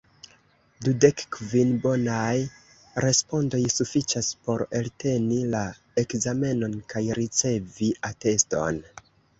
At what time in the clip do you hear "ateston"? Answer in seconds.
8.15-8.87